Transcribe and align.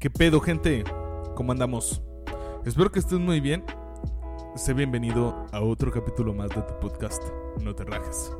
¿Qué 0.00 0.08
pedo, 0.08 0.40
gente? 0.40 0.82
¿Cómo 1.34 1.52
andamos? 1.52 2.02
Espero 2.64 2.90
que 2.90 3.00
estés 3.00 3.18
muy 3.18 3.38
bien. 3.38 3.62
Sé 4.56 4.72
bienvenido 4.72 5.44
a 5.52 5.60
otro 5.60 5.92
capítulo 5.92 6.32
más 6.32 6.48
de 6.48 6.62
tu 6.62 6.80
podcast, 6.80 7.22
No 7.60 7.74
te 7.74 7.84
rajes. 7.84 8.34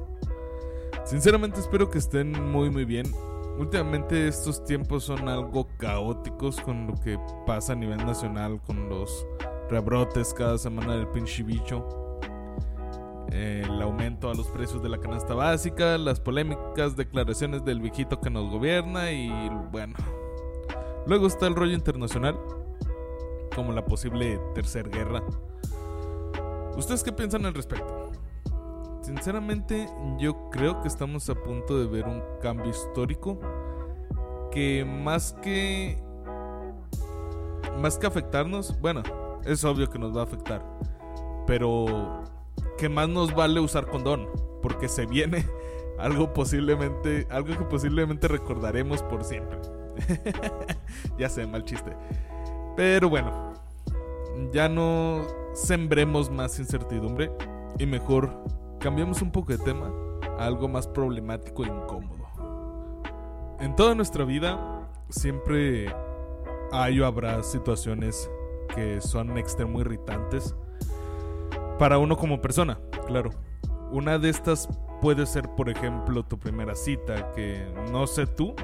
Sinceramente 1.05 1.61
espero 1.61 1.91
que 1.91 1.99
estén 1.99 2.33
muy 2.51 2.71
muy 2.71 2.87
bien. 2.87 3.13
Últimamente 3.59 4.27
estos 4.27 4.65
tiempos 4.65 5.05
son 5.05 5.29
algo 5.29 5.69
caóticos 5.77 6.59
con 6.63 6.87
lo 6.87 6.95
que 6.95 7.19
pasa 7.47 7.75
a 7.75 7.77
nivel 7.77 8.07
nacional, 8.07 8.63
con 8.63 8.89
los 8.89 9.27
rebrotes 9.69 10.33
cada 10.33 10.57
semana 10.57 10.97
del 10.97 11.09
pinche 11.09 11.43
bicho, 11.43 11.87
el 13.33 13.83
aumento 13.83 14.31
a 14.31 14.35
los 14.35 14.47
precios 14.47 14.83
de 14.83 14.89
la 14.89 14.99
canasta 14.99 15.35
básica, 15.35 15.99
las 15.99 16.21
polémicas 16.21 16.97
declaraciones 16.97 17.67
del 17.67 17.83
viejito 17.83 18.19
que 18.19 18.31
nos 18.31 18.51
gobierna 18.51 19.13
y 19.13 19.29
bueno. 19.71 19.95
Luego 21.07 21.27
está 21.27 21.47
el 21.47 21.55
rollo 21.55 21.75
internacional, 21.75 22.39
como 23.55 23.73
la 23.73 23.85
posible 23.85 24.41
tercera 24.55 24.89
guerra. 24.89 25.23
¿Ustedes 26.77 27.03
qué 27.03 27.13
piensan 27.13 27.47
al 27.47 27.55
respecto? 27.55 28.11
Sinceramente, 29.03 29.89
yo 30.19 30.51
creo 30.51 30.81
que 30.83 30.89
estamos 30.89 31.29
a 31.31 31.35
punto 31.35 31.79
de 31.79 31.87
ver 31.87 32.07
un 32.07 32.23
cambio 32.41 32.71
histórico 32.71 33.41
que 34.51 34.85
más 34.85 35.33
que 35.43 35.99
más 37.79 37.99
que 37.99 38.07
afectarnos, 38.07 38.79
bueno, 38.81 39.03
es 39.45 39.65
obvio 39.65 39.89
que 39.89 39.99
nos 39.99 40.15
va 40.15 40.21
a 40.21 40.25
afectar, 40.25 40.65
pero 41.47 42.23
que 42.77 42.89
más 42.89 43.09
nos 43.09 43.35
vale 43.35 43.61
usar 43.61 43.87
condón, 43.87 44.29
porque 44.63 44.89
se 44.89 45.07
viene 45.07 45.47
algo 45.99 46.33
posiblemente, 46.33 47.27
algo 47.31 47.57
que 47.57 47.65
posiblemente 47.65 48.29
recordaremos 48.29 49.03
por 49.03 49.25
siempre. 49.25 49.59
ya 51.19 51.29
sé, 51.29 51.47
mal 51.47 51.65
chiste. 51.65 51.93
Pero 52.77 53.09
bueno, 53.09 53.53
ya 54.53 54.69
no 54.69 55.23
sembremos 55.55 56.31
más 56.31 56.59
incertidumbre 56.59 57.31
y 57.79 57.87
mejor 57.87 58.45
cambiemos 58.79 59.23
un 59.23 59.31
poco 59.31 59.53
de 59.53 59.59
tema 59.59 59.93
a 60.39 60.47
algo 60.47 60.69
más 60.69 60.87
problemático 60.87 61.65
e 61.65 61.69
incómodo. 61.69 62.21
En 63.61 63.77
toda 63.77 63.95
nuestra 63.95 64.25
vida 64.25 64.89
siempre 65.11 65.93
hay 66.73 67.01
o 67.01 67.07
habrá 67.07 67.43
situaciones 67.43 68.31
que 68.75 69.01
son 69.01 69.37
extremo 69.37 69.81
irritantes 69.81 70.55
para 71.79 71.99
uno 71.99 72.17
como 72.17 72.41
persona, 72.41 72.79
claro. 73.07 73.31
Una 73.91 74.19
de 74.19 74.29
estas 74.29 74.69
puede 75.01 75.27
ser, 75.27 75.49
por 75.57 75.69
ejemplo, 75.69 76.23
tu 76.25 76.39
primera 76.39 76.75
cita, 76.75 77.33
que 77.33 77.67
no 77.91 78.07
sé 78.07 78.27
tú, 78.27 78.55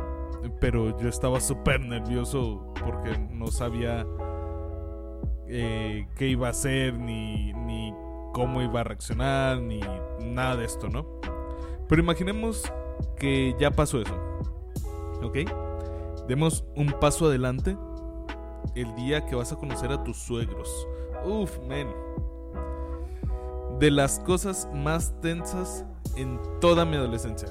pero 0.60 0.98
yo 0.98 1.08
estaba 1.08 1.40
súper 1.40 1.80
nervioso 1.80 2.72
porque 2.84 3.18
no 3.30 3.48
sabía 3.48 4.06
eh, 5.48 6.06
qué 6.16 6.28
iba 6.28 6.48
a 6.48 6.50
hacer, 6.50 6.98
ni, 6.98 7.52
ni 7.52 7.94
cómo 8.32 8.62
iba 8.62 8.80
a 8.80 8.84
reaccionar, 8.84 9.60
ni 9.60 9.80
nada 10.20 10.56
de 10.56 10.64
esto, 10.64 10.88
¿no? 10.88 11.06
Pero 11.88 12.02
imaginemos 12.02 12.70
que 13.16 13.54
ya 13.58 13.70
pasó 13.70 14.00
eso, 14.00 14.14
¿ok? 15.22 15.38
Demos 16.28 16.64
un 16.74 16.88
paso 17.00 17.26
adelante 17.26 17.76
el 18.74 18.94
día 18.94 19.24
que 19.26 19.36
vas 19.36 19.52
a 19.52 19.56
conocer 19.56 19.92
a 19.92 20.02
tus 20.02 20.16
suegros. 20.16 20.86
Uf, 21.24 21.58
men. 21.68 21.88
De 23.78 23.90
las 23.90 24.18
cosas 24.20 24.68
más 24.74 25.18
tensas 25.20 25.84
en 26.16 26.40
toda 26.60 26.84
mi 26.84 26.96
adolescencia. 26.96 27.48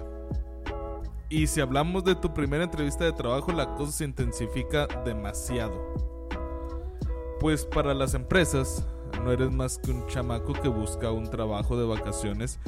Y 1.29 1.47
si 1.47 1.59
hablamos 1.59 2.03
de 2.03 2.15
tu 2.15 2.33
primera 2.33 2.63
entrevista 2.63 3.03
de 3.03 3.11
trabajo, 3.11 3.51
la 3.51 3.73
cosa 3.75 3.91
se 3.91 4.05
intensifica 4.05 4.87
demasiado. 5.03 5.73
Pues 7.39 7.65
para 7.65 7.93
las 7.95 8.13
empresas, 8.13 8.85
no 9.23 9.31
eres 9.31 9.51
más 9.51 9.79
que 9.79 9.91
un 9.91 10.05
chamaco 10.07 10.53
que 10.53 10.67
busca 10.67 11.11
un 11.11 11.29
trabajo 11.29 11.77
de 11.77 11.85
vacaciones 11.85 12.59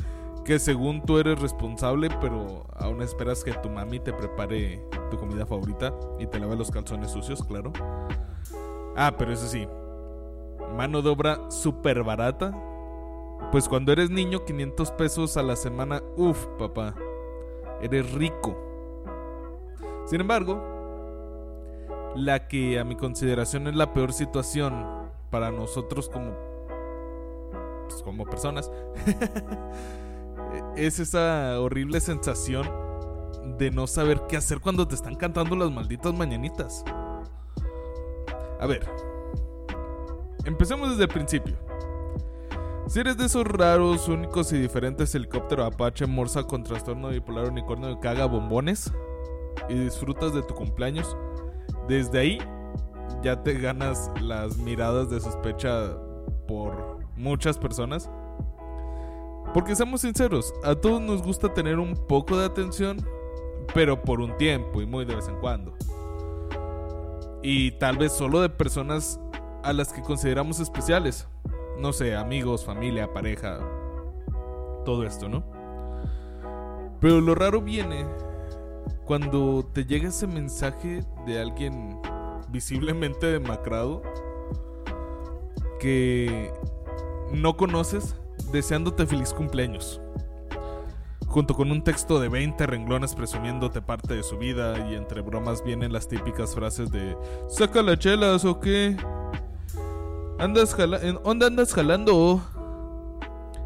que 0.43 0.59
según 0.59 1.01
tú 1.01 1.19
eres 1.19 1.39
responsable, 1.39 2.09
pero 2.21 2.65
aún 2.73 3.01
esperas 3.01 3.43
que 3.43 3.51
tu 3.53 3.69
mami 3.69 3.99
te 3.99 4.13
prepare 4.13 4.81
tu 5.11 5.17
comida 5.17 5.45
favorita 5.45 5.93
y 6.19 6.25
te 6.25 6.39
lave 6.39 6.55
los 6.55 6.71
calzones 6.71 7.11
sucios, 7.11 7.43
claro. 7.43 7.73
Ah, 8.95 9.13
pero 9.17 9.33
eso 9.33 9.45
sí, 9.45 9.67
mano 10.75 11.01
de 11.01 11.09
obra 11.09 11.51
súper 11.51 12.01
barata. 12.03 12.57
Pues 13.51 13.67
cuando 13.67 13.91
eres 13.91 14.09
niño, 14.09 14.45
500 14.45 14.91
pesos 14.91 15.37
a 15.37 15.43
la 15.43 15.55
semana, 15.55 16.01
uff, 16.15 16.47
papá 16.57 16.95
eres 17.81 18.11
rico. 18.13 18.55
Sin 20.05 20.21
embargo, 20.21 20.77
la 22.15 22.47
que 22.47 22.79
a 22.79 22.83
mi 22.83 22.95
consideración 22.95 23.67
es 23.67 23.75
la 23.75 23.93
peor 23.93 24.13
situación 24.13 24.85
para 25.29 25.51
nosotros 25.51 26.09
como 26.09 26.31
pues, 27.87 28.01
como 28.01 28.25
personas 28.25 28.71
es 30.75 30.99
esa 30.99 31.59
horrible 31.59 31.99
sensación 31.99 32.67
de 33.57 33.71
no 33.71 33.87
saber 33.87 34.21
qué 34.27 34.37
hacer 34.37 34.59
cuando 34.59 34.87
te 34.87 34.95
están 34.95 35.15
cantando 35.15 35.55
las 35.55 35.71
malditas 35.71 36.13
mañanitas. 36.13 36.83
A 38.59 38.65
ver, 38.65 38.87
empecemos 40.45 40.89
desde 40.89 41.03
el 41.03 41.09
principio. 41.09 41.55
Si 42.87 43.01
eres 43.01 43.17
de 43.17 43.25
esos 43.25 43.45
raros, 43.45 44.07
únicos 44.07 44.53
y 44.53 44.57
diferentes 44.57 45.13
helicóptero 45.13 45.65
Apache 45.65 46.05
Morsa 46.07 46.43
con 46.43 46.63
trastorno 46.63 47.09
bipolar 47.09 47.49
unicornio 47.49 47.99
que 47.99 48.07
haga 48.07 48.25
bombones 48.25 48.93
y 49.67 49.73
disfrutas 49.73 50.33
de 50.33 50.41
tu 50.41 50.53
cumpleaños, 50.53 51.17
desde 51.89 52.19
ahí 52.19 52.37
ya 53.21 53.43
te 53.43 53.55
ganas 53.59 54.09
las 54.21 54.57
miradas 54.57 55.09
de 55.09 55.19
sospecha 55.19 55.97
por 56.47 56.99
muchas 57.17 57.57
personas. 57.57 58.09
Porque 59.53 59.75
seamos 59.75 60.01
sinceros, 60.01 60.53
a 60.63 60.73
todos 60.73 61.01
nos 61.01 61.21
gusta 61.21 61.53
tener 61.53 61.79
un 61.79 61.93
poco 62.07 62.37
de 62.37 62.45
atención, 62.45 63.05
pero 63.73 64.01
por 64.01 64.21
un 64.21 64.37
tiempo 64.37 64.81
y 64.81 64.85
muy 64.85 65.03
de 65.03 65.15
vez 65.15 65.27
en 65.27 65.35
cuando. 65.41 65.73
Y 67.43 67.71
tal 67.79 67.97
vez 67.97 68.13
solo 68.13 68.39
de 68.39 68.47
personas 68.47 69.19
a 69.63 69.73
las 69.73 69.91
que 69.91 70.01
consideramos 70.01 70.61
especiales 70.61 71.27
no 71.79 71.93
sé, 71.93 72.15
amigos, 72.15 72.65
familia, 72.65 73.13
pareja, 73.13 73.59
todo 74.85 75.03
esto, 75.03 75.29
¿no? 75.29 75.43
Pero 76.99 77.21
lo 77.21 77.35
raro 77.35 77.61
viene 77.61 78.05
cuando 79.05 79.65
te 79.73 79.85
llega 79.85 80.09
ese 80.09 80.27
mensaje 80.27 81.03
de 81.25 81.39
alguien 81.39 81.99
visiblemente 82.49 83.27
demacrado 83.27 84.01
que 85.79 86.51
no 87.31 87.55
conoces 87.55 88.15
deseándote 88.51 89.05
feliz 89.05 89.33
cumpleaños. 89.33 90.01
Junto 91.27 91.53
con 91.53 91.71
un 91.71 91.83
texto 91.83 92.19
de 92.19 92.29
20 92.29 92.65
renglones 92.65 93.13
presumiéndote 93.13 93.81
parte 93.81 94.15
de 94.15 94.23
su 94.23 94.37
vida 94.37 94.89
y 94.89 94.95
entre 94.95 95.21
bromas 95.21 95.63
vienen 95.63 95.93
las 95.93 96.07
típicas 96.07 96.55
frases 96.55 96.89
de 96.89 97.15
¿Saca 97.47 97.83
las 97.83 97.99
chelas 97.99 98.45
o 98.45 98.59
qué? 98.59 98.97
Andas 100.39 100.75
jalando. 100.75 101.19
¿Dónde 101.23 101.45
andas 101.47 101.73
jalando? 101.73 102.41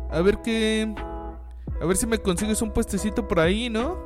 A 0.10 0.22
ver 0.22 0.42
qué. 0.42 0.94
A 1.82 1.86
ver 1.86 1.98
si 1.98 2.08
me 2.08 2.20
consigues 2.20 2.62
un 2.62 2.72
puestecito 2.72 3.28
por 3.28 3.40
ahí, 3.40 3.70
¿no? 3.70 3.98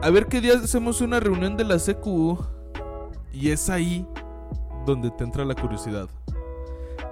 A 0.00 0.10
ver 0.10 0.26
qué 0.26 0.40
día 0.40 0.54
hacemos 0.54 1.00
una 1.00 1.20
reunión 1.20 1.56
de 1.56 1.64
la 1.64 1.78
secu. 1.78 2.38
Y 3.32 3.50
es 3.50 3.70
ahí 3.70 4.06
donde 4.84 5.10
te 5.12 5.22
entra 5.22 5.44
la 5.44 5.54
curiosidad. 5.54 6.08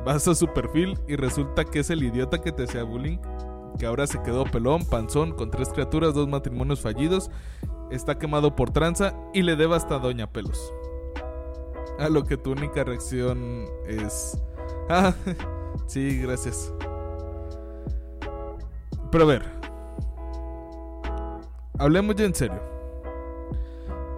Vas 0.05 0.26
a 0.26 0.35
su 0.35 0.49
perfil 0.49 0.99
y 1.06 1.15
resulta 1.15 1.65
que 1.65 1.81
es 1.81 1.91
el 1.91 2.03
idiota 2.03 2.41
que 2.41 2.50
te 2.50 2.65
hacía 2.65 2.82
bullying. 2.82 3.19
Que 3.79 3.87
ahora 3.87 4.09
se 4.09 4.20
quedó 4.23 4.44
pelón, 4.44 4.85
panzón, 4.85 5.32
con 5.32 5.50
tres 5.50 5.69
criaturas, 5.69 6.15
dos 6.15 6.26
matrimonios 6.26 6.81
fallidos. 6.81 7.31
Está 7.93 8.19
quemado 8.19 8.56
por 8.56 8.70
tranza 8.70 9.15
y 9.32 9.43
le 9.43 9.55
deba 9.55 9.76
hasta 9.76 9.99
Doña 9.99 10.26
Pelos 10.26 10.73
a 12.00 12.08
lo 12.08 12.25
que 12.25 12.37
tu 12.38 12.52
única 12.52 12.82
reacción 12.82 13.67
es... 13.87 14.41
Ah, 14.88 15.14
sí, 15.87 16.19
gracias. 16.19 16.73
Pero 19.12 19.25
a 19.25 19.26
ver. 19.26 19.43
Hablemos 21.79 22.17
ya 22.17 22.25
en 22.25 22.35
serio. 22.35 22.61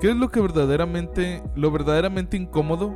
¿Qué 0.00 0.10
es 0.10 0.16
lo 0.16 0.28
que 0.28 0.40
verdaderamente, 0.40 1.42
lo 1.56 1.70
verdaderamente 1.70 2.36
incómodo 2.36 2.94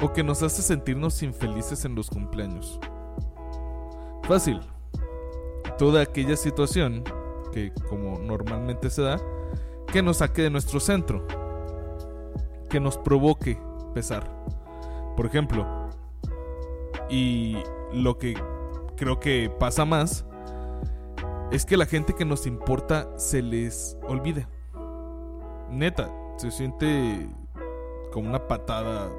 o 0.00 0.12
que 0.12 0.22
nos 0.22 0.42
hace 0.42 0.62
sentirnos 0.62 1.22
infelices 1.22 1.84
en 1.84 1.96
los 1.96 2.10
cumpleaños? 2.10 2.78
Fácil. 4.22 4.60
Toda 5.78 6.02
aquella 6.02 6.36
situación 6.36 7.02
que, 7.52 7.72
como 7.88 8.18
normalmente 8.20 8.88
se 8.88 9.02
da, 9.02 9.20
que 9.92 10.02
nos 10.02 10.18
saque 10.18 10.42
de 10.42 10.50
nuestro 10.50 10.78
centro, 10.78 11.26
que 12.68 12.78
nos 12.78 12.96
provoque 12.96 13.58
pesar. 13.92 14.28
Por 15.16 15.26
ejemplo, 15.26 15.66
y 17.08 17.56
lo 17.92 18.18
que 18.18 18.34
creo 18.96 19.20
que 19.20 19.50
pasa 19.58 19.84
más 19.84 20.24
es 21.50 21.64
que 21.64 21.76
la 21.76 21.86
gente 21.86 22.14
que 22.14 22.24
nos 22.24 22.46
importa 22.46 23.08
se 23.18 23.42
les 23.42 23.98
olvida. 24.06 24.48
Neta, 25.70 26.10
se 26.36 26.50
siente 26.50 27.28
como 28.12 28.28
una 28.28 28.46
patada 28.46 29.10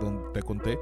donde 0.00 0.28
te 0.32 0.42
conté 0.42 0.78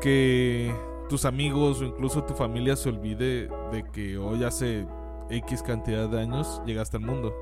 que 0.00 0.74
tus 1.08 1.24
amigos 1.24 1.80
o 1.80 1.84
incluso 1.84 2.24
tu 2.24 2.34
familia 2.34 2.76
se 2.76 2.88
olvide 2.88 3.48
de 3.72 3.84
que 3.92 4.18
hoy 4.18 4.44
hace 4.44 4.86
X 5.30 5.62
cantidad 5.62 6.08
de 6.08 6.20
años 6.20 6.62
llegaste 6.66 6.96
al 6.96 7.04
mundo. 7.04 7.34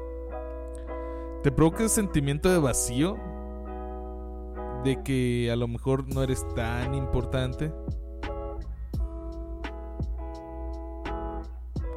Te 1.42 1.52
provoca 1.52 1.84
ese 1.84 1.96
sentimiento 1.96 2.50
de 2.50 2.58
vacío, 2.58 3.16
de 4.86 5.02
que 5.02 5.50
a 5.50 5.56
lo 5.56 5.66
mejor 5.66 6.06
no 6.06 6.22
eres 6.22 6.46
tan 6.54 6.94
importante. 6.94 7.72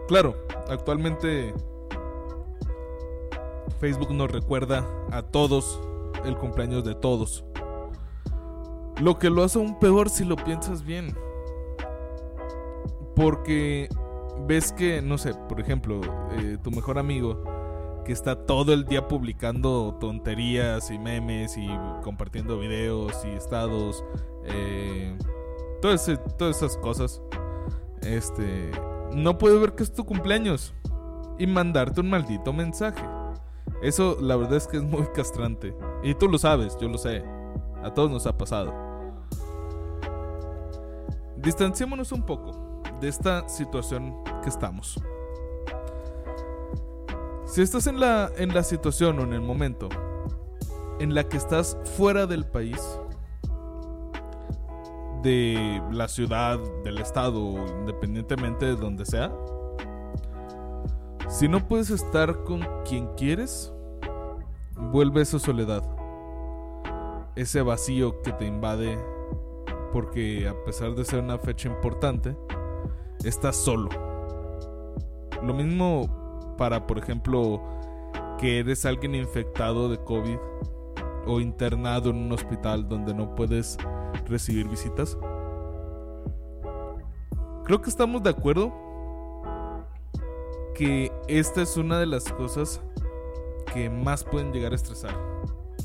Claro, 0.08 0.36
actualmente 0.68 1.54
Facebook 3.80 4.12
nos 4.12 4.32
recuerda 4.32 4.88
a 5.12 5.22
todos 5.22 5.80
el 6.26 6.36
cumpleaños 6.36 6.84
de 6.84 6.96
todos. 6.96 7.46
Lo 9.00 9.20
que 9.20 9.30
lo 9.30 9.44
hace 9.44 9.60
aún 9.60 9.78
peor 9.80 10.10
si 10.10 10.26
lo 10.26 10.36
piensas 10.36 10.84
bien. 10.84 11.16
Porque 13.16 13.88
ves 14.48 14.74
que, 14.74 15.04
no 15.04 15.20
sé, 15.20 15.36
por 15.48 15.60
ejemplo, 15.60 16.02
eh, 16.32 16.58
tu 16.64 16.72
mejor 16.72 16.98
amigo 16.98 17.44
que 18.06 18.12
está 18.12 18.46
todo 18.46 18.74
el 18.74 18.86
día 18.86 19.08
publicando 19.08 19.98
tonterías 20.00 20.90
y 20.92 21.00
memes 21.00 21.58
y 21.58 21.68
compartiendo 22.04 22.60
videos 22.60 23.14
y 23.26 23.30
estados, 23.30 24.04
eh, 24.46 25.18
todas, 25.82 26.10
todas 26.38 26.58
esas 26.58 26.78
cosas, 26.78 27.22
este, 28.02 28.72
no 29.14 29.38
puede 29.38 29.60
ver 29.60 29.74
que 29.74 29.84
es 29.84 29.94
tu 29.94 30.06
cumpleaños 30.06 30.74
y 31.38 31.48
mandarte 31.48 32.02
un 32.02 32.10
maldito 32.10 32.54
mensaje. 32.54 33.04
Eso 33.82 34.18
la 34.20 34.36
verdad 34.36 34.58
es 34.58 34.68
que 34.68 34.78
es 34.78 34.84
muy 34.84 35.08
castrante. 35.14 35.76
Y 36.04 36.14
tú 36.14 36.28
lo 36.28 36.38
sabes, 36.38 36.78
yo 36.80 36.90
lo 36.90 36.98
sé. 36.98 37.24
A 37.84 37.94
todos 37.94 38.12
nos 38.12 38.28
ha 38.28 38.38
pasado. 38.38 38.74
Distanciémonos 41.38 42.12
un 42.12 42.24
poco 42.24 42.82
de 43.00 43.08
esta 43.08 43.48
situación 43.48 44.16
que 44.44 44.50
estamos. 44.50 45.00
Si 47.50 47.64
estás 47.64 47.88
en 47.88 48.00
la, 48.00 48.30
en 48.38 48.54
la 48.54 48.62
situación 48.62 49.18
o 49.18 49.24
en 49.24 49.34
el 49.34 49.42
momento 49.42 49.90
en 51.00 51.16
la 51.16 51.28
que 51.28 51.38
estás 51.38 51.76
fuera 51.98 52.28
del 52.28 52.46
país, 52.46 52.80
de 55.24 55.82
la 55.92 56.08
ciudad, 56.08 56.60
del 56.84 57.00
estado, 57.00 57.56
independientemente 57.80 58.68
de 58.68 58.76
donde 58.76 59.04
sea, 59.04 59.34
si 61.28 61.48
no 61.48 61.68
puedes 61.68 61.90
estar 61.90 62.44
con 62.44 62.62
quien 62.88 63.08
quieres, 63.16 63.74
vuelve 64.76 65.24
esa 65.24 65.40
soledad, 65.40 65.84
ese 67.36 67.64
vacío 67.64 68.22
que 68.22 68.32
te 68.32 68.46
invade, 68.46 68.96
porque 69.92 70.48
a 70.48 70.54
pesar 70.66 70.94
de 70.94 71.04
ser 71.04 71.24
una 71.24 71.40
fecha 71.40 71.68
importante, 71.68 72.38
estás 73.24 73.56
solo. 73.56 73.90
Lo 75.42 75.54
mismo 75.56 76.19
para, 76.60 76.86
por 76.86 76.98
ejemplo, 76.98 77.64
que 78.38 78.60
eres 78.60 78.86
alguien 78.86 79.16
infectado 79.16 79.88
de 79.88 79.98
COVID 80.04 80.38
o 81.26 81.40
internado 81.40 82.10
en 82.10 82.18
un 82.18 82.32
hospital 82.34 82.88
donde 82.88 83.14
no 83.14 83.34
puedes 83.34 83.78
recibir 84.28 84.68
visitas. 84.68 85.18
Creo 87.64 87.82
que 87.82 87.90
estamos 87.90 88.22
de 88.24 88.32
acuerdo 88.32 88.74
que 90.76 91.14
esta 91.28 91.62
es 91.62 91.78
una 91.78 91.98
de 91.98 92.08
las 92.08 92.26
cosas 92.34 92.82
que 93.74 93.90
más 93.90 94.26
pueden 94.26 94.52
llegar 94.52 94.74
a 94.74 94.76
estresar, 94.76 95.16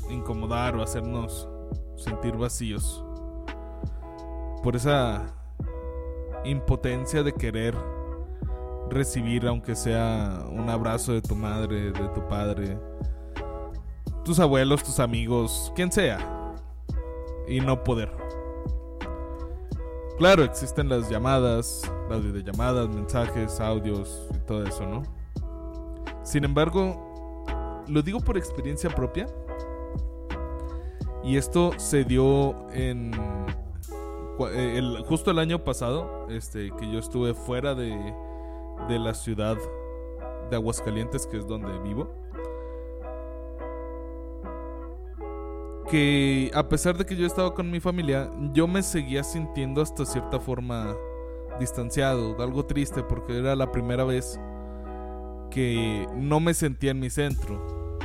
incomodar 0.09 0.75
o 0.75 0.83
hacernos 0.83 1.47
sentir 1.95 2.35
vacíos. 2.35 3.05
Por 4.61 4.75
esa 4.75 5.25
impotencia 6.43 7.23
de 7.23 7.31
querer 7.31 7.94
recibir, 8.89 9.47
aunque 9.47 9.75
sea 9.75 10.45
un 10.49 10.69
abrazo 10.69 11.13
de 11.13 11.21
tu 11.21 11.35
madre, 11.35 11.91
de 11.91 12.07
tu 12.09 12.27
padre, 12.27 12.77
tus 14.23 14.39
abuelos, 14.39 14.83
tus 14.83 14.99
amigos, 14.99 15.71
quien 15.75 15.91
sea, 15.91 16.53
y 17.47 17.59
no 17.59 17.83
poder. 17.83 18.11
Claro, 20.17 20.43
existen 20.43 20.87
las 20.87 21.09
llamadas, 21.09 21.91
las 22.09 22.23
videollamadas, 22.23 22.87
mensajes, 22.89 23.59
audios 23.59 24.27
y 24.33 24.39
todo 24.47 24.63
eso, 24.63 24.85
¿no? 24.85 25.03
Sin 26.23 26.43
embargo, 26.43 27.43
lo 27.87 28.01
digo 28.01 28.19
por 28.19 28.37
experiencia 28.37 28.89
propia. 28.89 29.27
Y 31.23 31.37
esto 31.37 31.71
se 31.77 32.03
dio 32.03 32.69
en 32.71 33.11
eh, 34.51 35.03
justo 35.05 35.31
el 35.31 35.39
año 35.39 35.63
pasado, 35.63 36.27
este, 36.29 36.71
que 36.71 36.91
yo 36.91 36.99
estuve 36.99 37.33
fuera 37.33 37.73
de, 37.73 38.13
de 38.87 38.99
la 38.99 39.13
ciudad 39.13 39.57
de 40.49 40.55
Aguascalientes, 40.55 41.27
que 41.27 41.37
es 41.37 41.47
donde 41.47 41.77
vivo. 41.79 42.25
que 45.89 46.51
a 46.53 46.67
pesar 46.67 46.97
de 46.97 47.05
que 47.05 47.15
yo 47.15 47.27
estaba 47.27 47.53
con 47.53 47.69
mi 47.69 47.79
familia, 47.79 48.31
yo 48.53 48.67
me 48.67 48.81
seguía 48.81 49.23
sintiendo 49.23 49.81
hasta 49.81 50.05
cierta 50.05 50.39
forma 50.39 50.95
distanciado, 51.59 52.35
algo 52.41 52.65
triste 52.65 53.03
porque 53.03 53.37
era 53.37 53.55
la 53.55 53.71
primera 53.71 54.03
vez 54.03 54.39
que 55.51 56.07
no 56.15 56.39
me 56.39 56.53
sentía 56.53 56.91
en 56.91 56.99
mi 56.99 57.09
centro, 57.09 57.97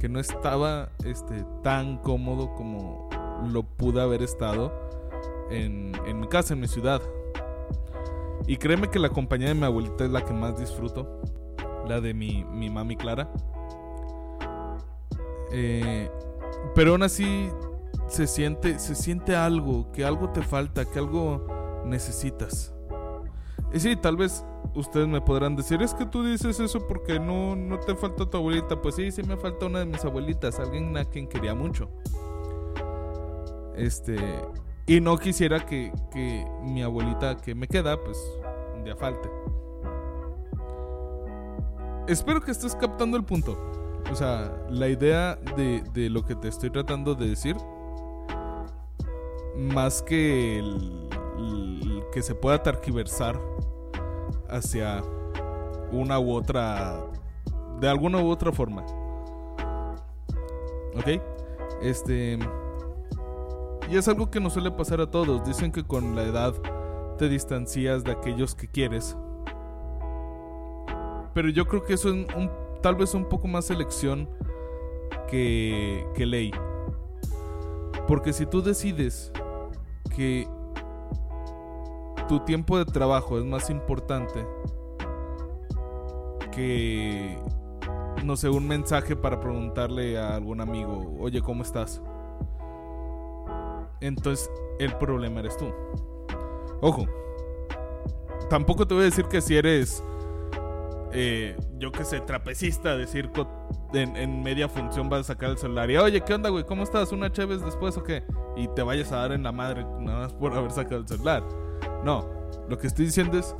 que 0.00 0.08
no 0.08 0.18
estaba 0.18 0.90
este, 1.04 1.44
tan 1.62 1.98
cómodo 1.98 2.54
como 2.54 3.08
lo 3.48 3.62
pude 3.62 4.00
haber 4.00 4.22
estado 4.22 4.72
en, 5.50 5.92
en 6.06 6.20
mi 6.20 6.26
casa, 6.26 6.54
en 6.54 6.60
mi 6.60 6.68
ciudad. 6.68 7.02
Y 8.46 8.56
créeme 8.56 8.88
que 8.88 8.98
la 8.98 9.08
compañía 9.08 9.48
de 9.48 9.54
mi 9.54 9.64
abuelita 9.64 10.04
es 10.04 10.10
la 10.10 10.24
que 10.24 10.32
más 10.32 10.58
disfruto, 10.58 11.20
la 11.86 12.00
de 12.00 12.14
mi, 12.14 12.44
mi 12.44 12.70
mami 12.70 12.96
Clara. 12.96 13.30
Eh, 15.52 16.10
pero 16.74 16.92
aún 16.92 17.02
así 17.02 17.50
se 18.08 18.26
siente, 18.26 18.78
se 18.78 18.94
siente 18.94 19.36
algo, 19.36 19.90
que 19.92 20.04
algo 20.04 20.30
te 20.30 20.42
falta, 20.42 20.84
que 20.84 20.98
algo 20.98 21.82
necesitas. 21.84 22.74
Y 23.72 23.80
sí, 23.80 23.96
tal 23.96 24.16
vez 24.16 24.44
ustedes 24.74 25.08
me 25.08 25.20
podrán 25.20 25.56
decir, 25.56 25.82
es 25.82 25.94
que 25.94 26.06
tú 26.06 26.24
dices 26.24 26.60
eso 26.60 26.86
porque 26.86 27.18
no, 27.18 27.56
no 27.56 27.78
te 27.78 27.94
falta 27.94 28.28
tu 28.28 28.36
abuelita. 28.36 28.80
Pues 28.80 28.96
sí, 28.96 29.10
sí 29.10 29.22
me 29.22 29.36
falta 29.36 29.66
una 29.66 29.80
de 29.80 29.86
mis 29.86 30.04
abuelitas, 30.04 30.58
alguien 30.58 30.96
a 30.96 31.04
quien 31.04 31.26
quería 31.26 31.54
mucho. 31.54 31.88
Este, 33.76 34.18
y 34.92 35.00
no 35.00 35.16
quisiera 35.16 35.64
que, 35.64 35.90
que 36.10 36.46
mi 36.62 36.82
abuelita 36.82 37.38
que 37.38 37.54
me 37.54 37.66
queda, 37.66 37.98
pues 37.98 38.18
un 38.74 38.84
día 38.84 38.94
falte. 38.94 39.30
Espero 42.06 42.42
que 42.42 42.50
estés 42.50 42.76
captando 42.76 43.16
el 43.16 43.24
punto. 43.24 43.56
O 44.10 44.14
sea, 44.14 44.52
la 44.68 44.88
idea 44.88 45.36
de, 45.56 46.10
lo 46.10 46.26
que 46.26 46.34
te 46.34 46.48
estoy 46.48 46.68
tratando 46.68 47.14
de 47.14 47.26
decir, 47.26 47.56
más 49.56 50.02
que 50.02 50.58
el, 50.58 51.08
que 52.12 52.20
se 52.20 52.34
pueda 52.34 52.62
tarquiversar 52.62 53.40
hacia 54.50 55.02
una 55.90 56.18
u 56.18 56.34
otra, 56.34 57.00
de 57.80 57.88
alguna 57.88 58.18
u 58.18 58.28
otra 58.28 58.52
forma. 58.52 58.84
¿Ok? 60.94 61.18
Este... 61.80 62.38
Y 63.90 63.96
es 63.96 64.08
algo 64.08 64.30
que 64.30 64.40
nos 64.40 64.54
suele 64.54 64.70
pasar 64.70 65.00
a 65.00 65.10
todos. 65.10 65.44
Dicen 65.44 65.72
que 65.72 65.84
con 65.84 66.16
la 66.16 66.22
edad 66.22 66.54
te 67.18 67.28
distancias 67.28 68.04
de 68.04 68.12
aquellos 68.12 68.54
que 68.54 68.68
quieres. 68.68 69.16
Pero 71.34 71.48
yo 71.48 71.66
creo 71.66 71.84
que 71.84 71.94
eso 71.94 72.08
es 72.08 72.26
un 72.34 72.50
tal 72.82 72.96
vez 72.96 73.14
un 73.14 73.24
poco 73.24 73.48
más 73.48 73.66
selección 73.66 74.28
que, 75.28 76.06
que 76.14 76.26
ley. 76.26 76.50
Porque 78.06 78.32
si 78.32 78.44
tú 78.44 78.62
decides 78.62 79.32
que 80.14 80.46
tu 82.28 82.40
tiempo 82.40 82.76
de 82.76 82.84
trabajo 82.84 83.38
es 83.38 83.44
más 83.44 83.70
importante 83.70 84.44
que, 86.50 87.38
no 88.24 88.36
sé, 88.36 88.48
un 88.48 88.66
mensaje 88.66 89.16
para 89.16 89.40
preguntarle 89.40 90.18
a 90.18 90.34
algún 90.34 90.60
amigo, 90.60 91.16
oye, 91.18 91.40
¿cómo 91.40 91.62
estás? 91.62 92.02
Entonces 94.02 94.50
el 94.78 94.94
problema 94.98 95.40
eres 95.40 95.56
tú. 95.56 95.72
Ojo, 96.80 97.06
tampoco 98.50 98.86
te 98.86 98.94
voy 98.94 99.04
a 99.04 99.06
decir 99.06 99.24
que 99.26 99.40
si 99.40 99.56
eres 99.56 100.02
eh, 101.14 101.56
yo 101.78 101.92
que 101.92 102.04
sé, 102.04 102.20
trapecista 102.20 102.96
de 102.96 103.06
circo, 103.06 103.46
en, 103.92 104.42
media 104.42 104.68
función 104.68 105.10
vas 105.10 105.20
a 105.20 105.24
sacar 105.24 105.50
el 105.50 105.58
celular 105.58 105.90
y, 105.90 105.96
oye, 105.98 106.22
¿qué 106.22 106.32
onda, 106.32 106.48
güey? 106.48 106.64
¿Cómo 106.64 106.82
estás? 106.82 107.12
¿Una 107.12 107.30
Chévez 107.30 107.62
después 107.62 107.96
o 107.98 108.02
qué? 108.02 108.24
Y 108.56 108.68
te 108.68 108.82
vayas 108.82 109.12
a 109.12 109.16
dar 109.16 109.32
en 109.32 109.42
la 109.42 109.52
madre 109.52 109.84
nada 110.00 110.20
más 110.20 110.32
por 110.32 110.56
haber 110.56 110.70
sacado 110.70 111.02
el 111.02 111.08
celular. 111.08 111.44
No, 112.02 112.26
lo 112.68 112.78
que 112.78 112.86
estoy 112.86 113.06
diciendo 113.06 113.38
es, 113.38 113.54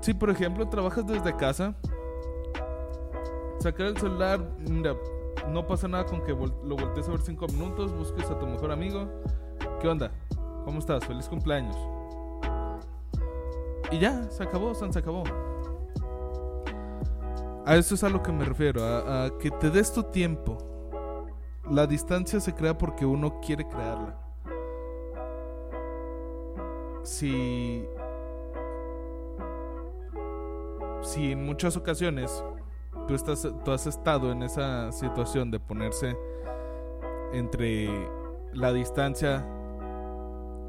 si 0.00 0.12
por 0.12 0.28
ejemplo 0.28 0.68
trabajas 0.68 1.06
desde 1.06 1.34
casa, 1.36 1.74
sacar 3.60 3.86
el 3.86 3.96
celular, 3.96 4.40
mira, 4.58 4.94
no 5.50 5.66
pasa 5.66 5.88
nada 5.88 6.06
con 6.06 6.22
que 6.22 6.32
lo 6.32 6.76
voltees 6.76 7.08
a 7.08 7.10
ver 7.10 7.20
cinco 7.20 7.46
minutos, 7.48 7.92
busques 7.92 8.30
a 8.30 8.38
tu 8.38 8.46
mejor 8.46 8.72
amigo. 8.72 9.08
¿Qué 9.80 9.88
onda? 9.88 10.10
¿Cómo 10.64 10.78
estás? 10.78 11.04
Feliz 11.04 11.28
cumpleaños. 11.28 11.76
Y 13.90 13.98
ya, 13.98 14.30
se 14.30 14.42
acabó, 14.42 14.74
se 14.74 14.98
acabó. 14.98 15.24
A 17.66 17.76
eso 17.76 17.94
es 17.94 18.04
a 18.04 18.08
lo 18.08 18.22
que 18.22 18.32
me 18.32 18.44
refiero, 18.44 18.82
a, 18.84 19.30
que 19.38 19.50
te 19.50 19.70
des 19.70 19.92
tu 19.92 20.04
tiempo. 20.04 20.58
La 21.70 21.86
distancia 21.86 22.40
se 22.40 22.54
crea 22.54 22.76
porque 22.76 23.04
uno 23.04 23.40
quiere 23.40 23.66
crearla. 23.66 24.16
Si. 27.02 27.84
Si 31.02 31.32
en 31.32 31.44
muchas 31.44 31.76
ocasiones 31.76 32.44
tú, 33.10 33.16
estás, 33.16 33.48
tú 33.64 33.72
has 33.72 33.88
estado 33.88 34.30
en 34.30 34.44
esa 34.44 34.92
situación 34.92 35.50
de 35.50 35.58
ponerse 35.58 36.16
entre 37.32 37.88
la 38.52 38.72
distancia 38.72 39.44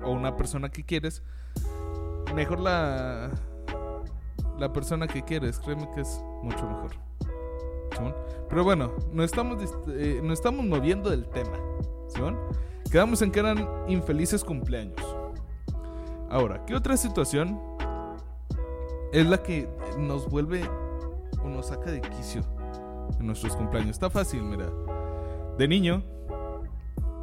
o 0.04 0.10
una 0.10 0.36
persona 0.36 0.70
que 0.70 0.84
quieres, 0.84 1.22
mejor 2.34 2.60
la 2.60 3.30
la 4.58 4.72
persona 4.72 5.08
que 5.08 5.24
quieres, 5.24 5.60
créeme 5.60 5.90
que 5.94 6.02
es 6.02 6.24
mucho 6.42 6.68
mejor. 6.68 6.92
Pero 8.50 8.64
bueno, 8.64 8.92
no 9.12 9.24
estamos, 9.24 9.58
eh, 9.90 10.22
estamos 10.32 10.66
moviendo 10.66 11.10
del 11.10 11.26
tema. 11.28 11.58
Quedamos 12.92 13.22
en 13.22 13.32
que 13.32 13.40
eran 13.40 13.68
infelices 13.88 14.44
cumpleaños. 14.44 15.00
Ahora, 16.30 16.64
¿qué 16.66 16.76
otra 16.76 16.98
situación 16.98 17.60
es 19.14 19.26
la 19.26 19.42
que 19.42 19.68
nos 19.98 20.30
vuelve 20.30 20.62
o 21.44 21.50
nos 21.50 21.68
saca 21.68 21.92
de 21.92 22.02
quicio 22.02 22.44
en 23.20 23.28
nuestros 23.28 23.56
cumpleaños? 23.56 23.92
Está 23.92 24.10
fácil, 24.10 24.44
mira. 24.44 24.70
De 25.58 25.68
niño, 25.68 26.04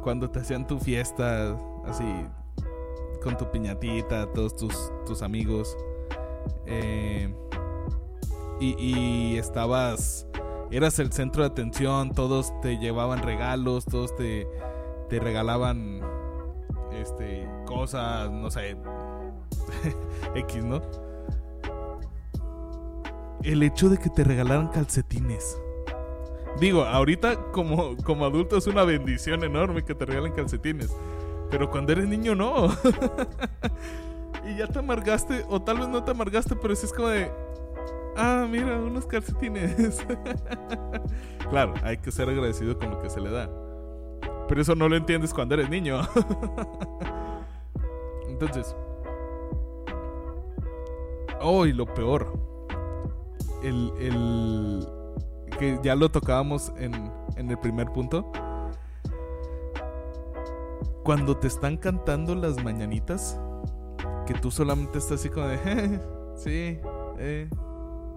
cuando 0.03 0.29
te 0.29 0.39
hacían 0.39 0.65
tu 0.65 0.79
fiesta 0.79 1.57
así 1.85 2.05
con 3.21 3.37
tu 3.37 3.49
piñatita, 3.51 4.31
todos 4.33 4.55
tus, 4.55 4.91
tus 5.05 5.21
amigos, 5.21 5.77
eh, 6.65 7.33
y, 8.61 9.37
estabas, 9.37 10.27
eras 10.69 10.99
el 10.99 11.11
centro 11.11 11.43
de 11.43 11.49
atención, 11.49 12.11
todos 12.13 12.53
te 12.61 12.77
llevaban 12.77 13.23
regalos, 13.23 13.85
todos 13.85 14.15
te, 14.15 14.47
te 15.07 15.19
regalaban 15.19 16.01
este, 16.91 17.47
cosas, 17.65 18.29
no 18.31 18.51
sé, 18.51 18.75
X, 20.35 20.63
¿no? 20.63 20.81
El 23.43 23.63
hecho 23.63 23.89
de 23.89 23.97
que 23.97 24.09
te 24.09 24.23
regalaran 24.23 24.67
calcetines. 24.67 25.59
Digo, 26.59 26.83
ahorita 26.83 27.51
como, 27.51 27.95
como 27.97 28.25
adulto 28.25 28.57
es 28.57 28.67
una 28.67 28.83
bendición 28.83 29.43
enorme 29.43 29.83
que 29.83 29.95
te 29.95 30.05
regalen 30.05 30.33
calcetines. 30.33 30.93
Pero 31.49 31.69
cuando 31.69 31.93
eres 31.93 32.07
niño 32.07 32.35
no. 32.35 32.67
y 34.45 34.57
ya 34.57 34.67
te 34.67 34.79
amargaste, 34.79 35.45
o 35.49 35.61
tal 35.61 35.79
vez 35.79 35.87
no 35.87 36.03
te 36.03 36.11
amargaste, 36.11 36.55
pero 36.55 36.75
si 36.75 36.85
es 36.85 36.93
como 36.93 37.07
de, 37.07 37.31
ah, 38.17 38.45
mira, 38.49 38.77
unos 38.77 39.05
calcetines. 39.05 40.05
claro, 41.49 41.73
hay 41.83 41.97
que 41.97 42.11
ser 42.11 42.29
agradecido 42.29 42.77
con 42.77 42.91
lo 42.91 42.99
que 42.99 43.09
se 43.09 43.21
le 43.21 43.31
da. 43.31 43.49
Pero 44.47 44.61
eso 44.61 44.75
no 44.75 44.89
lo 44.89 44.95
entiendes 44.95 45.33
cuando 45.33 45.55
eres 45.55 45.69
niño. 45.69 46.01
Entonces, 48.27 48.75
oh, 51.41 51.65
y 51.65 51.73
lo 51.73 51.85
peor, 51.85 52.31
el, 53.63 53.93
el, 53.99 54.87
que 55.57 55.79
ya 55.83 55.95
lo 55.95 56.09
tocábamos 56.09 56.71
en, 56.77 56.93
en 57.35 57.49
el 57.49 57.57
primer 57.57 57.87
punto. 57.91 58.31
Cuando 61.03 61.37
te 61.37 61.47
están 61.47 61.77
cantando 61.77 62.35
las 62.35 62.63
mañanitas, 62.63 63.39
que 64.25 64.33
tú 64.35 64.51
solamente 64.51 64.99
estás 64.99 65.19
así 65.19 65.29
como 65.29 65.47
de, 65.47 65.99
sí, 66.35 66.79
eh, 67.17 67.49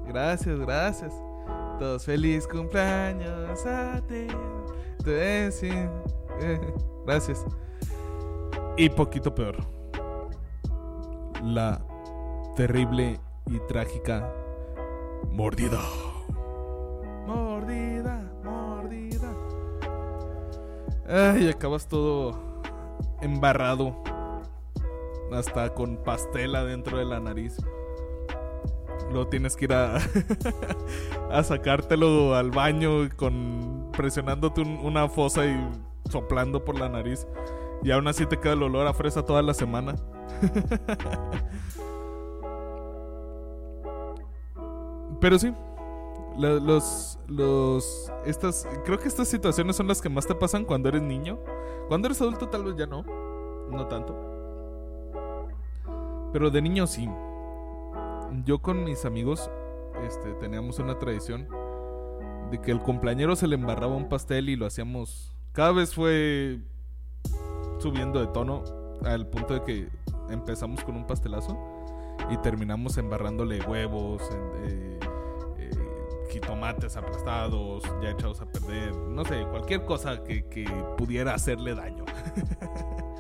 gracias, 0.07 0.59
gracias. 0.61 1.13
Todos 1.79 2.05
feliz 2.05 2.47
cumpleaños 2.47 3.65
a 3.65 4.01
ti. 4.07 4.27
sí, 5.51 5.71
eh, 6.41 6.61
gracias. 7.07 7.45
Y 8.77 8.89
poquito 8.91 9.35
peor. 9.35 9.57
La 11.43 11.81
terrible 12.57 13.19
y 13.47 13.59
trágica 13.61 14.31
mordida. 15.31 15.81
Mordida, 17.27 18.33
mordida. 18.43 19.33
Ay, 21.09 21.49
acabas 21.49 21.87
todo 21.87 22.63
embarrado 23.21 23.97
hasta 25.33 25.73
con 25.75 25.97
pastel 25.97 26.55
adentro 26.55 26.99
de 26.99 27.05
la 27.05 27.21
nariz. 27.21 27.57
Lo 29.13 29.29
tienes 29.29 29.57
que 29.57 29.67
ir 29.67 29.73
a, 29.73 29.99
sacártelo 31.43 32.35
al 32.35 32.51
baño 32.51 33.09
con 33.17 33.91
presionándote 33.93 34.63
una 34.63 35.09
fosa 35.09 35.45
y 35.45 35.71
soplando 36.11 36.65
por 36.65 36.79
la 36.79 36.89
nariz. 36.89 37.27
Y 37.83 37.91
aún 37.91 38.07
así 38.09 38.27
te 38.27 38.39
queda 38.39 38.53
el 38.53 38.63
olor 38.63 38.87
a 38.87 38.95
fresa 38.95 39.25
toda 39.25 39.43
la 39.43 39.55
semana. 39.55 39.97
Pero 45.23 45.39
sí, 45.39 45.55
los, 46.37 47.17
los, 47.29 48.13
estas, 48.27 48.67
creo 48.85 48.99
que 48.99 49.07
estas 49.07 49.29
situaciones 49.29 49.77
son 49.77 49.87
las 49.87 50.03
que 50.03 50.09
más 50.09 50.27
te 50.27 50.35
pasan 50.35 50.65
cuando 50.65 50.89
eres 50.89 51.01
niño. 51.01 51.39
Cuando 51.87 52.09
eres 52.09 52.21
adulto 52.21 52.49
tal 52.49 52.65
vez 52.65 52.75
ya 52.77 52.87
no, 52.87 53.05
no 53.71 53.87
tanto. 53.87 54.17
Pero 56.33 56.51
de 56.51 56.61
niño 56.61 56.89
sí. 56.89 57.09
Yo 58.45 58.61
con 58.61 58.83
mis 58.83 59.05
amigos 59.05 59.49
este, 60.05 60.35
teníamos 60.35 60.81
una 60.81 60.99
tradición 60.99 61.47
de 62.51 62.61
que 62.61 62.73
el 62.73 62.81
cumpleañero 62.81 63.37
se 63.37 63.47
le 63.47 63.55
embarraba 63.55 63.95
un 63.95 64.09
pastel 64.09 64.49
y 64.49 64.57
lo 64.57 64.67
hacíamos. 64.67 65.37
Cada 65.53 65.71
vez 65.71 65.95
fue 65.95 66.59
subiendo 67.79 68.19
de 68.19 68.27
tono 68.27 68.65
al 69.05 69.29
punto 69.29 69.55
de 69.55 69.63
que 69.63 69.89
empezamos 70.31 70.83
con 70.83 70.97
un 70.97 71.07
pastelazo 71.07 71.57
y 72.29 72.37
terminamos 72.39 72.99
embarrándole 72.99 73.61
huevos, 73.63 74.23
eh, 74.65 74.99
jitomates 76.33 76.97
aplastados, 76.97 77.85
ya 78.03 78.11
echados 78.11 78.41
a 78.41 78.47
perder, 78.47 78.95
no 78.95 79.25
sé, 79.25 79.45
cualquier 79.51 79.85
cosa 79.85 80.25
que, 80.25 80.47
que 80.47 80.65
pudiera 80.97 81.35
hacerle 81.35 81.75
daño. 81.75 82.05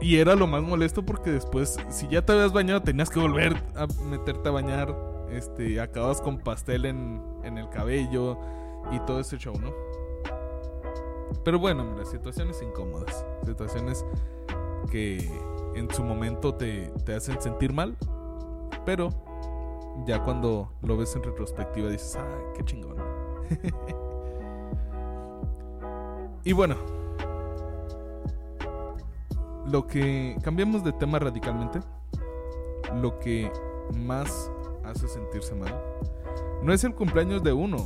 Y 0.00 0.18
era 0.18 0.36
lo 0.36 0.46
más 0.46 0.62
molesto 0.62 1.04
porque 1.04 1.30
después, 1.30 1.76
si 1.88 2.06
ya 2.08 2.24
te 2.24 2.32
habías 2.32 2.52
bañado, 2.52 2.82
tenías 2.82 3.10
que 3.10 3.18
volver 3.18 3.56
a 3.74 3.86
meterte 4.04 4.48
a 4.48 4.52
bañar. 4.52 4.94
Este, 5.30 5.80
acabas 5.80 6.22
con 6.22 6.38
pastel 6.38 6.86
en, 6.86 7.22
en 7.42 7.58
el 7.58 7.68
cabello 7.68 8.38
y 8.92 9.00
todo 9.00 9.20
ese 9.20 9.36
show, 9.36 9.54
¿no? 9.60 9.72
Pero 11.44 11.58
bueno, 11.58 11.84
mira, 11.84 12.04
situaciones 12.06 12.62
incómodas. 12.62 13.26
Situaciones 13.44 14.04
que 14.90 15.18
en 15.74 15.90
su 15.92 16.02
momento 16.04 16.54
te, 16.54 16.92
te 17.04 17.14
hacen 17.14 17.40
sentir 17.42 17.72
mal. 17.72 17.96
Pero 18.86 19.10
ya 20.06 20.22
cuando 20.22 20.72
lo 20.82 20.96
ves 20.96 21.14
en 21.16 21.22
retrospectiva 21.22 21.90
dices, 21.90 22.16
ah, 22.16 22.52
qué 22.54 22.64
chingón. 22.64 22.96
y 26.44 26.52
bueno, 26.52 26.76
lo 29.66 29.86
que 29.86 30.36
cambiamos 30.42 30.84
de 30.84 30.92
tema 30.92 31.18
radicalmente, 31.18 31.80
lo 33.00 33.18
que 33.18 33.50
más 33.96 34.50
hace 34.84 35.08
sentirse 35.08 35.54
mal, 35.54 35.74
no 36.62 36.72
es 36.72 36.84
el 36.84 36.94
cumpleaños 36.94 37.42
de 37.42 37.52
uno 37.52 37.76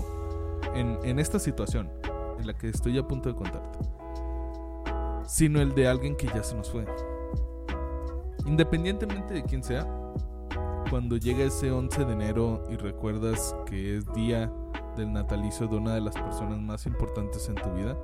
en, 0.75 0.99
en 1.03 1.19
esta 1.19 1.39
situación 1.39 1.91
en 2.39 2.47
la 2.47 2.55
que 2.55 2.69
estoy 2.69 2.99
a 2.99 3.07
punto 3.07 3.29
de 3.29 3.35
contarte, 3.35 3.79
sino 5.27 5.61
el 5.61 5.75
de 5.75 5.89
alguien 5.89 6.17
que 6.17 6.27
ya 6.27 6.43
se 6.43 6.55
nos 6.55 6.71
fue. 6.71 6.85
Independientemente 8.47 9.35
de 9.35 9.43
quién 9.45 9.63
sea, 9.63 9.87
cuando 10.93 11.17
llega 11.17 11.45
ese 11.45 11.73
11 11.73 12.05
de 12.05 12.13
enero 12.13 12.65
y 12.71 12.77
recuerdas 12.77 13.57
que 13.65 13.97
es 13.97 14.13
día 14.13 14.53
del 14.95 15.11
natalicio 15.11 15.67
de 15.67 15.77
una 15.77 15.95
de 15.95 16.03
las 16.03 16.15
personas 16.15 16.61
más 16.61 16.85
importantes 16.85 17.49
en 17.49 17.55
tu 17.55 17.71
vida 17.73 17.97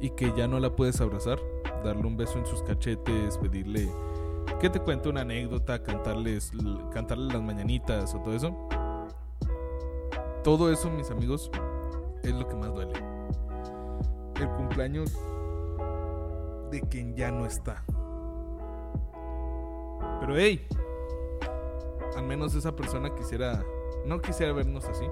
y 0.00 0.10
que 0.10 0.32
ya 0.36 0.48
no 0.48 0.58
la 0.58 0.74
puedes 0.74 1.00
abrazar, 1.00 1.38
darle 1.84 2.08
un 2.08 2.16
beso 2.16 2.36
en 2.36 2.44
sus 2.44 2.60
cachetes, 2.64 3.38
pedirle 3.38 3.88
que 4.60 4.68
te 4.68 4.80
cuente 4.80 5.08
una 5.08 5.20
anécdota, 5.20 5.80
cantarles, 5.80 6.50
cantarle 6.92 7.32
las 7.32 7.40
mañanitas 7.40 8.12
o 8.16 8.18
todo 8.18 8.34
eso. 8.34 8.68
Todo 10.42 10.72
eso, 10.72 10.90
mis 10.90 11.12
amigos, 11.12 11.52
es 12.24 12.32
lo 12.32 12.48
que 12.48 12.56
más 12.56 12.74
duele. 12.74 12.94
El 14.40 14.48
cumpleaños 14.56 15.16
de 16.72 16.80
quien 16.90 17.14
ya 17.14 17.30
no 17.30 17.46
está. 17.46 17.84
Pero 20.18 20.36
hey, 20.36 20.66
al 22.18 22.26
menos 22.26 22.54
esa 22.54 22.74
persona 22.74 23.14
quisiera, 23.14 23.64
no 24.04 24.20
quisiera 24.20 24.52
vernos 24.52 24.84
así. 24.86 25.06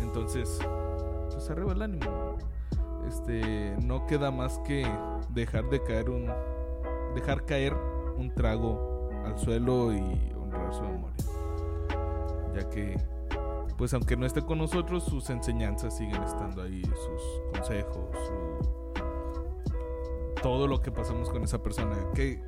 Entonces, 0.00 0.58
pues 1.30 1.50
arriba 1.50 1.72
el 1.72 1.82
ánimo. 1.82 2.36
Este, 3.08 3.76
no 3.82 4.06
queda 4.06 4.30
más 4.30 4.58
que 4.60 4.86
dejar 5.30 5.68
de 5.70 5.82
caer 5.82 6.08
un 6.08 6.30
dejar 7.14 7.44
caer 7.44 7.74
un 8.16 8.32
trago 8.32 9.10
al 9.24 9.38
suelo 9.38 9.92
y 9.92 10.32
honrar 10.40 10.72
su 10.72 10.82
memoria. 10.82 11.16
Ya 12.54 12.68
que 12.70 12.96
pues 13.76 13.94
aunque 13.94 14.16
no 14.16 14.26
esté 14.26 14.42
con 14.42 14.58
nosotros, 14.58 15.02
sus 15.02 15.28
enseñanzas 15.30 15.96
siguen 15.96 16.22
estando 16.22 16.62
ahí, 16.62 16.82
sus 16.84 17.22
consejos, 17.52 18.16
todo 20.40 20.68
lo 20.68 20.80
que 20.80 20.92
pasamos 20.92 21.30
con 21.30 21.42
esa 21.42 21.62
persona. 21.62 21.96
Que 22.14 22.44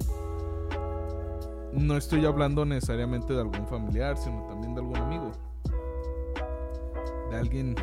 no 1.74 1.96
estoy 1.96 2.24
hablando 2.24 2.64
necesariamente 2.64 3.32
de 3.34 3.40
algún 3.40 3.66
familiar, 3.66 4.16
sino 4.16 4.44
también 4.46 4.74
de 4.74 4.80
algún 4.80 4.96
amigo. 4.96 5.32
De 7.30 7.36
alguien. 7.36 7.74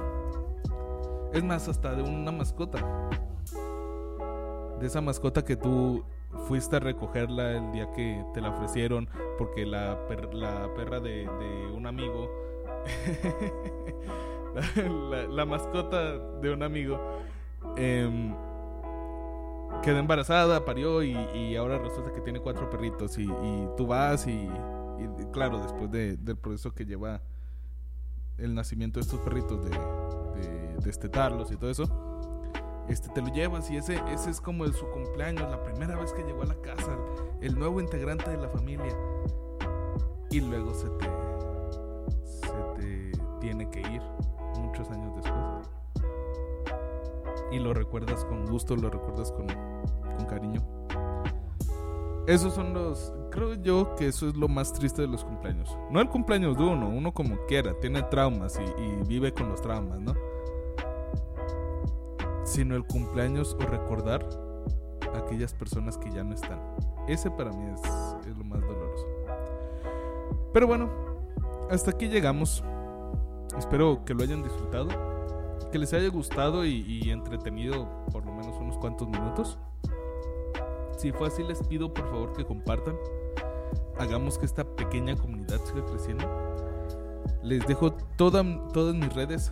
Es 1.34 1.44
más, 1.44 1.68
hasta 1.68 1.94
de 1.94 2.04
una 2.04 2.32
mascota. 2.32 2.80
De 4.80 4.88
esa 4.88 5.02
mascota 5.02 5.44
que 5.44 5.56
tú 5.56 6.04
fuiste 6.48 6.78
a 6.78 6.80
recogerla 6.80 7.52
el 7.52 7.72
día 7.72 7.92
que 7.92 8.24
te 8.34 8.42
la 8.42 8.50
ofrecieron 8.50 9.08
porque 9.38 9.66
la, 9.66 9.98
la 10.34 10.74
perra 10.76 11.00
de, 11.00 11.28
un 11.74 11.86
amigo, 11.86 12.30
la, 15.30 15.46
mascota 15.46 16.18
de 16.42 16.54
un 16.54 16.64
amigo, 16.64 17.00
em, 17.76 18.34
quedó 19.82 19.98
embarazada, 19.98 20.66
parió 20.66 21.04
y, 21.04 21.56
ahora 21.56 21.78
resulta 21.78 22.14
que 22.14 22.22
tiene 22.22 22.40
cuatro 22.40 22.70
perritos 22.70 23.18
y, 23.18 23.28
tú 23.78 23.88
vas 23.88 24.28
y, 24.28 24.50
claro, 25.32 25.60
después 25.60 25.92
del 25.92 26.38
proceso 26.38 26.74
que 26.74 26.86
lleva 26.86 27.22
el 28.38 28.56
nacimiento 28.56 29.00
de 29.00 29.06
estos 29.06 29.20
perritos, 29.20 29.64
de, 29.64 29.70
de 29.70 30.76
destetarlos 30.84 31.52
y 31.52 31.58
todo 31.58 31.70
eso 31.70 32.12
este, 32.92 33.10
te 33.10 33.22
lo 33.22 33.30
llevas 33.30 33.70
y 33.70 33.78
ese, 33.78 34.02
ese 34.12 34.30
es 34.30 34.42
como 34.42 34.68
su 34.68 34.86
cumpleaños, 34.90 35.50
la 35.50 35.64
primera 35.64 35.96
vez 35.96 36.12
que 36.14 36.24
llegó 36.24 36.42
a 36.44 36.48
la 36.48 36.62
casa, 36.62 36.98
el 37.40 37.58
nuevo 37.58 37.80
integrante 37.80 38.30
de 38.30 38.38
la 38.38 38.50
familia. 38.50 38.94
Y 40.30 40.42
luego 40.42 40.74
se 40.74 40.90
te, 40.90 41.06
se 42.26 42.48
te 42.76 43.12
tiene 43.40 43.70
que 43.70 43.80
ir 43.80 44.02
muchos 44.60 44.90
años. 44.90 45.11
Y 47.52 47.60
lo 47.60 47.74
recuerdas 47.74 48.26
con 48.26 48.46
gusto, 48.46 48.76
lo 48.76 48.90
recuerdas 48.90 49.32
con, 49.32 49.48
con 49.48 50.26
cariño. 50.26 50.62
Esos 52.28 52.54
son 52.54 52.74
los. 52.74 53.14
Creo 53.32 53.56
yo 53.56 53.96
que 53.96 54.08
eso 54.08 54.28
es 54.28 54.36
lo 54.36 54.48
más 54.48 54.74
triste 54.74 55.02
de 55.02 55.08
los 55.08 55.24
cumpleaños. 55.24 55.78
No 55.90 56.02
el 56.02 56.10
cumpleaños 56.10 56.58
de 56.58 56.64
uno, 56.64 56.90
uno 56.90 57.14
como 57.14 57.38
quiera, 57.48 57.74
tiene 57.80 58.04
traumas 58.04 58.60
y, 58.60 58.82
y 58.82 59.04
vive 59.08 59.34
con 59.34 59.50
los 59.50 59.62
traumas, 59.62 60.00
¿no? 60.00 60.14
sino 62.52 62.76
el 62.76 62.84
cumpleaños 62.86 63.56
o 63.60 63.66
recordar 63.66 64.28
a 65.14 65.20
aquellas 65.20 65.54
personas 65.54 65.98
que 65.98 66.12
ya 66.12 66.24
no 66.24 66.34
están. 66.34 66.60
Ese 67.08 67.32
para 67.32 67.52
mí 67.52 67.66
es, 67.74 68.38
lo 68.38 68.44
más 68.44 68.62
doloroso. 68.62 69.08
Pero 70.54 70.68
bueno, 70.68 70.90
hasta 71.70 71.92
aquí 71.92 72.08
llegamos. 72.08 72.64
Espero 73.58 74.04
que 74.06 74.14
lo 74.14 74.24
hayan 74.24 74.44
disfrutado, 74.44 74.90
que 75.72 75.80
les 75.80 75.94
haya 75.94 76.10
gustado 76.10 76.66
y, 76.66 77.10
entretenido 77.10 77.88
por 78.12 78.26
lo 78.26 78.34
menos 78.34 78.58
unos 78.60 78.78
cuantos 78.78 79.08
minutos. 79.08 79.58
Si 80.98 81.12
fue 81.12 81.28
así, 81.28 81.44
les 81.44 81.62
pido 81.64 81.94
por 81.94 82.10
favor 82.10 82.34
que 82.34 82.46
compartan. 82.46 82.96
Hagamos 83.98 84.38
que 84.38 84.46
esta 84.46 84.64
pequeña 84.64 85.16
comunidad 85.16 85.60
siga 85.66 85.86
creciendo. 85.86 86.26
Les 87.44 87.66
dejo 87.68 87.92
todas 88.18 88.46
mis 88.46 89.14
redes 89.14 89.52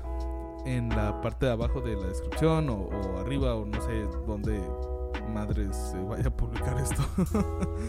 en 0.65 0.89
la 0.89 1.21
parte 1.21 1.45
de 1.47 1.53
abajo 1.53 1.81
de 1.81 1.95
la 1.95 2.07
descripción 2.07 2.69
o, 2.69 2.89
arriba 3.19 3.55
o 3.55 3.65
no 3.65 3.81
sé 3.81 4.03
dónde 4.27 4.61
madres 5.33 5.75
se 5.75 6.01
vaya 6.03 6.27
a 6.27 6.35
publicar 6.35 6.77
esto. 6.79 7.03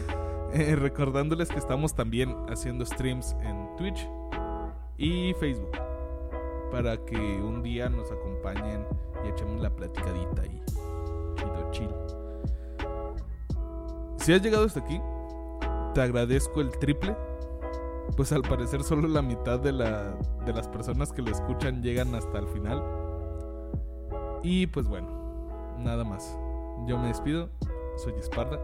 Eh, 0.53 0.75
recordándoles 0.75 1.47
que 1.47 1.57
estamos 1.57 1.95
también 1.95 2.35
haciendo 2.49 2.85
streams 2.85 3.37
en 3.41 3.73
Twitch 3.77 4.05
y 4.97 5.33
Facebook 5.35 5.71
para 6.71 6.97
que 7.05 7.17
un 7.17 7.61
día 7.61 7.89
nos 7.89 8.11
acompañen 8.11 8.85
y 9.25 9.29
echemos 9.29 9.61
la 9.61 9.69
platicadita 9.69 10.41
ahí. 10.43 10.61
Chido, 11.35 11.71
chido. 11.71 12.07
Si 14.17 14.33
has 14.33 14.41
llegado 14.41 14.65
hasta 14.65 14.79
aquí, 14.79 15.01
te 15.93 16.01
agradezco 16.01 16.61
el 16.61 16.71
triple 16.79 17.15
pues 18.15 18.31
al 18.31 18.41
parecer 18.41 18.83
solo 18.83 19.07
la 19.07 19.21
mitad 19.21 19.59
de, 19.59 19.71
la, 19.71 20.13
de 20.45 20.53
las 20.53 20.67
personas 20.67 21.11
que 21.13 21.21
lo 21.21 21.31
escuchan 21.31 21.81
llegan 21.81 22.13
hasta 22.15 22.39
el 22.39 22.47
final. 22.47 22.83
Y 24.43 24.67
pues 24.67 24.87
bueno, 24.87 25.07
nada 25.77 26.03
más. 26.03 26.37
Yo 26.87 26.97
me 26.97 27.07
despido, 27.07 27.49
soy 27.97 28.13
Esparda 28.13 28.59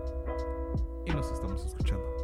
y 1.05 1.11
nos 1.11 1.31
estamos 1.31 1.63
escuchando. 1.65 2.16